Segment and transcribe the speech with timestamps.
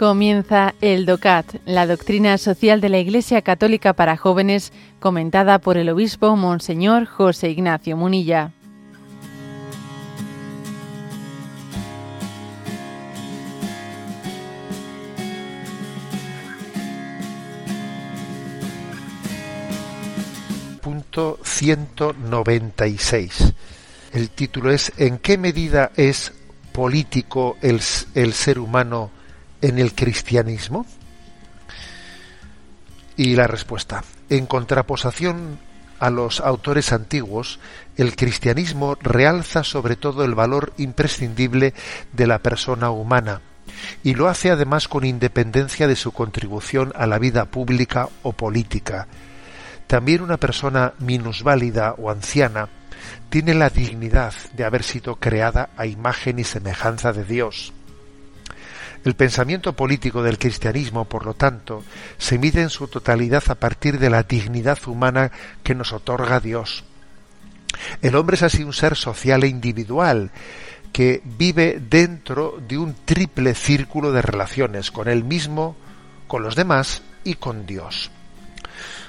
[0.00, 5.90] Comienza el DOCAT, la doctrina social de la Iglesia Católica para jóvenes, comentada por el
[5.90, 8.52] obispo Monseñor José Ignacio Munilla.
[20.80, 23.52] Punto 196.
[24.14, 26.32] El título es ¿En qué medida es
[26.72, 27.82] político el,
[28.14, 29.10] el ser humano?
[29.62, 30.86] En el cristianismo?
[33.16, 35.58] Y la respuesta, en contraposición
[35.98, 37.60] a los autores antiguos,
[37.96, 41.74] el cristianismo realza sobre todo el valor imprescindible
[42.12, 43.42] de la persona humana,
[44.02, 49.06] y lo hace además con independencia de su contribución a la vida pública o política.
[49.86, 52.68] También una persona minusválida o anciana
[53.28, 57.72] tiene la dignidad de haber sido creada a imagen y semejanza de Dios
[59.04, 61.84] el pensamiento político del cristianismo, por lo tanto,
[62.18, 65.30] se mide en su totalidad a partir de la dignidad humana
[65.62, 66.84] que nos otorga Dios.
[68.02, 70.30] El hombre es así un ser social e individual
[70.92, 75.76] que vive dentro de un triple círculo de relaciones con él mismo,
[76.26, 78.10] con los demás y con Dios.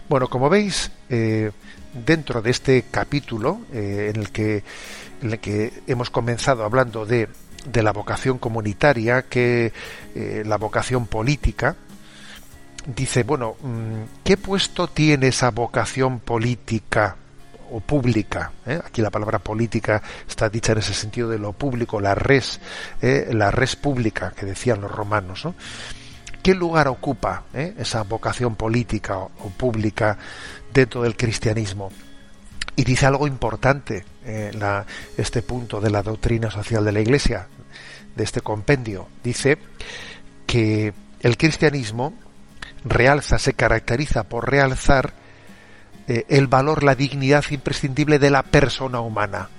[0.08, 1.52] Bueno, como veis, eh,
[1.94, 4.64] dentro de este capítulo eh, en, el que,
[5.22, 7.28] en el que hemos comenzado hablando de
[7.65, 9.71] de la vocación comunitaria que
[10.15, 11.75] eh, la vocación política,
[12.85, 17.15] dice, bueno, mm, ¿qué puesto tiene esa vocación política
[17.71, 18.51] o pública?
[18.65, 18.79] Eh?
[18.83, 22.59] Aquí la palabra política está dicha en ese sentido de lo público, la res,
[23.01, 25.47] eh, la res pública que decían los romanos.
[26.41, 30.17] ¿Qué lugar ocupa esa vocación política o, o pública
[30.73, 31.91] dentro del cristianismo?
[32.75, 34.85] Y dice algo importante eh, la,
[35.17, 37.47] este punto de la doctrina social de la Iglesia,
[38.16, 39.07] de este compendio.
[39.23, 39.57] Dice
[40.45, 42.13] que el cristianismo
[42.83, 45.13] realza, se caracteriza por realzar
[46.07, 49.50] eh, el valor, la dignidad imprescindible de la persona humana.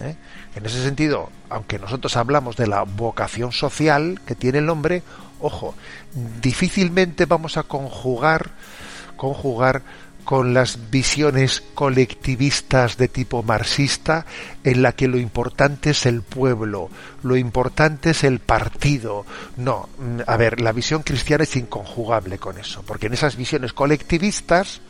[0.00, 0.16] ¿eh?
[0.54, 5.02] En ese sentido, aunque nosotros hablamos de la vocación social que tiene el hombre,
[5.40, 5.74] ojo,
[6.40, 8.50] difícilmente vamos a conjugar,
[9.16, 9.82] conjugar
[10.24, 14.26] con las visiones colectivistas de tipo marxista
[14.64, 16.90] en la que lo importante es el pueblo,
[17.22, 19.24] lo importante es el partido.
[19.56, 19.88] No,
[20.26, 24.80] a ver, la visión cristiana es inconjugable con eso, porque en esas visiones colectivistas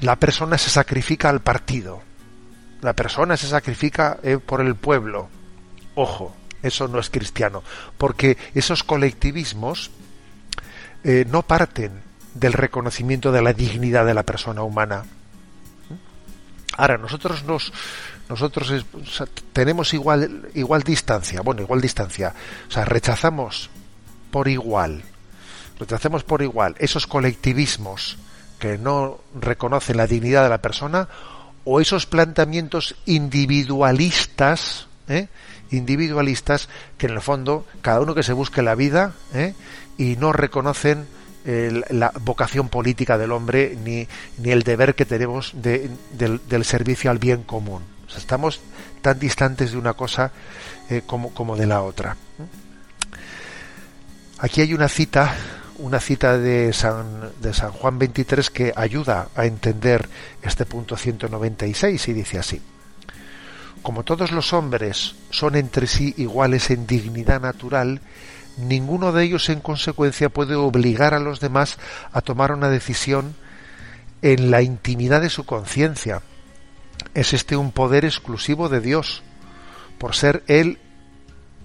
[0.00, 2.02] la persona se sacrifica al partido,
[2.82, 5.28] la persona se sacrifica eh, por el pueblo.
[5.94, 7.62] Ojo, eso no es cristiano,
[7.96, 9.90] porque esos colectivismos
[11.04, 12.05] eh, no parten
[12.38, 15.04] del reconocimiento de la dignidad de la persona humana.
[16.76, 17.72] Ahora, nosotros nos
[18.28, 18.84] nosotros
[19.52, 22.34] tenemos igual igual distancia, bueno, igual distancia,
[22.68, 23.70] o sea, rechazamos
[24.30, 25.02] por igual,
[25.78, 28.18] rechazamos por igual esos colectivismos
[28.58, 31.08] que no reconocen la dignidad de la persona
[31.64, 35.28] o esos planteamientos individualistas, ¿eh?
[35.70, 39.54] individualistas que en el fondo cada uno que se busque la vida ¿eh?
[39.98, 41.06] y no reconocen
[41.46, 44.06] la vocación política del hombre ni,
[44.38, 47.82] ni el deber que tenemos de, del, servicio al bien común.
[48.16, 48.60] estamos
[49.00, 50.32] tan distantes de una cosa
[50.90, 52.16] eh, como, como de la otra.
[54.38, 55.34] Aquí hay una cita,
[55.78, 60.08] una cita de San, de San Juan 23 que ayuda a entender
[60.42, 62.60] este punto 196 y dice así.
[63.82, 68.00] Como todos los hombres son entre sí iguales en dignidad natural,
[68.56, 71.78] ninguno de ellos en consecuencia puede obligar a los demás
[72.12, 73.34] a tomar una decisión
[74.22, 76.22] en la intimidad de su conciencia.
[77.14, 79.22] Es este un poder exclusivo de Dios,
[79.98, 80.78] por ser Él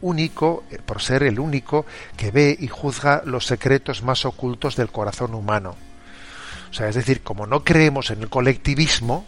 [0.01, 1.85] único, por ser el único
[2.17, 5.75] que ve y juzga los secretos más ocultos del corazón humano.
[6.69, 9.25] O sea, es decir, como no creemos en el colectivismo,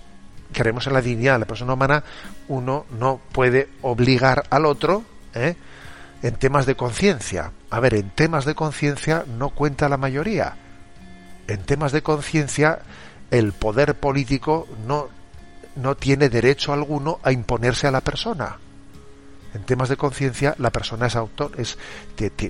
[0.51, 2.03] creemos en la dignidad de la persona humana,
[2.47, 5.55] uno no puede obligar al otro, ¿eh?
[6.23, 7.51] En temas de conciencia.
[7.69, 10.55] A ver, en temas de conciencia no cuenta la mayoría.
[11.47, 12.79] En temas de conciencia
[13.29, 15.09] el poder político no,
[15.75, 18.57] no tiene derecho alguno a imponerse a la persona.
[19.53, 21.77] En temas de conciencia la persona es autor, es,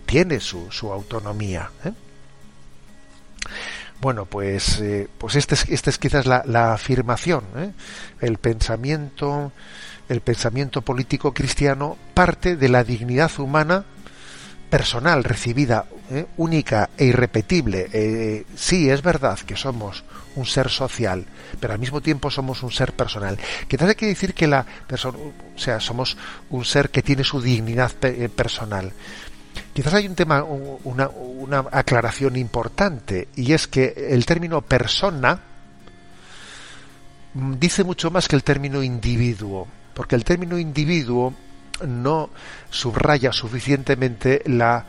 [0.05, 1.71] tiene su, su autonomía.
[1.83, 1.93] ¿eh?
[4.03, 7.45] Bueno, pues, eh, pues esta es, este es quizás la, afirmación.
[7.55, 7.71] ¿eh?
[8.19, 9.53] El pensamiento
[10.09, 13.85] el pensamiento político cristiano parte de la dignidad humana
[14.69, 16.25] personal recibida, ¿eh?
[16.35, 17.87] única e irrepetible.
[17.93, 20.03] Eh, sí, es verdad que somos
[20.35, 21.25] un ser social,
[21.61, 23.39] pero al mismo tiempo somos un ser personal.
[23.69, 26.17] Que tal quiere decir que la persona, o sea, somos
[26.49, 27.93] un ser que tiene su dignidad
[28.35, 28.91] personal.
[29.73, 35.39] Quizás hay un tema, una, una aclaración importante, y es que el término persona
[37.33, 41.33] dice mucho más que el término individuo, porque el término individuo
[41.87, 42.29] no
[42.69, 44.85] subraya suficientemente la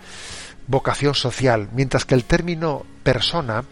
[0.67, 3.65] vocación social, mientras que el término persona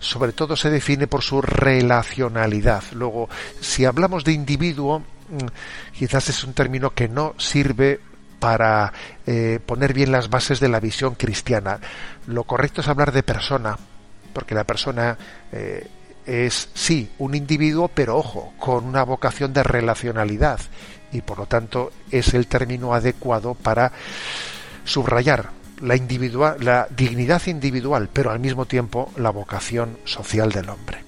[0.00, 2.84] sobre todo se define por su relacionalidad.
[2.92, 3.28] Luego,
[3.60, 5.46] si hablamos de individuo, mm,
[5.98, 8.00] quizás es un término que no sirve
[8.38, 8.92] para
[9.26, 11.80] eh, poner bien las bases de la visión cristiana.
[12.26, 13.76] Lo correcto es hablar de persona,
[14.32, 15.16] porque la persona
[15.52, 15.86] eh,
[16.26, 20.60] es, sí, un individuo, pero ojo, con una vocación de relacionalidad
[21.12, 23.92] y por lo tanto es el término adecuado para
[24.84, 25.50] subrayar
[25.80, 31.07] la, dignidad individual, pero al mismo tiempo la vocación social del hombre.